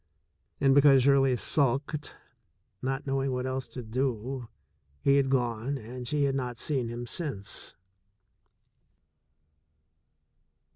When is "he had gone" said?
4.99-5.77